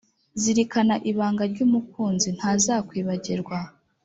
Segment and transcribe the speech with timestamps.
[0.41, 3.57] Zirikana ibanga ry’umukunzi ntazakwibagirwa